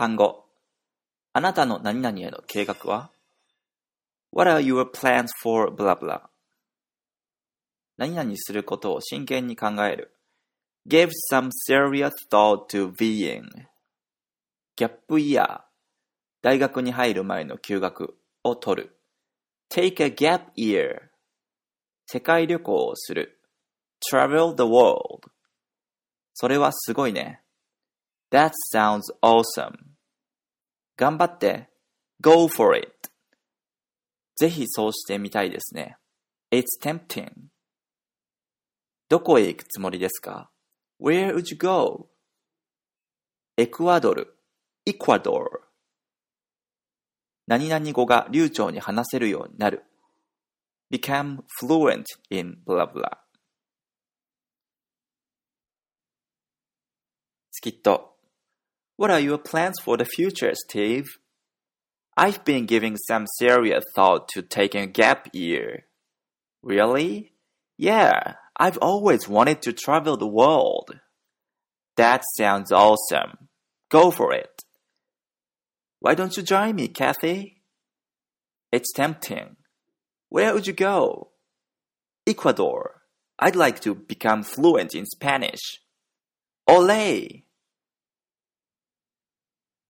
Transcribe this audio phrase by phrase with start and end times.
[0.00, 0.46] 単語。
[1.34, 3.10] あなたの何々への計画は
[4.32, 6.22] ?What are your plans for blah blah?
[7.98, 10.16] 何々することを真剣に考える。
[10.88, 13.42] Give some serious thought to being.
[14.76, 15.60] ギャップイヤー。
[16.40, 18.96] 大学に入る前の休学を取る。
[19.68, 21.10] Take a gap year.
[22.06, 23.38] 世界旅行をする。
[24.10, 25.30] Travel the world.
[26.32, 27.42] それはすごいね。
[28.30, 29.89] That sounds awesome.
[31.00, 31.70] 頑張って。
[32.20, 32.92] Go for it.
[34.36, 35.96] ぜひそうしてみたいですね。
[36.52, 37.30] It's tempting.
[39.08, 40.50] どこへ行くつもりですか
[41.00, 42.10] ?Where would you go?
[43.56, 44.36] エクアドル、
[44.86, 45.62] Ecuador。
[47.46, 49.84] 何々語が流暢に話せるようになる。
[50.92, 53.16] become fluent in blah blah.
[57.52, 58.09] スキット
[59.00, 61.06] What are your plans for the future, Steve?
[62.18, 65.86] I've been giving some serious thought to taking a gap year.
[66.62, 67.32] Really?
[67.78, 71.00] Yeah, I've always wanted to travel the world.
[71.96, 73.48] That sounds awesome.
[73.90, 74.64] Go for it.
[76.00, 77.62] Why don't you join me, Kathy?
[78.70, 79.56] It's tempting.
[80.28, 81.30] Where would you go?
[82.26, 83.00] Ecuador.
[83.38, 85.80] I'd like to become fluent in Spanish.
[86.68, 87.44] Olay!